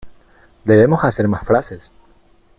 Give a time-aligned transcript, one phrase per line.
[0.63, 1.91] Debemos hacer más frases.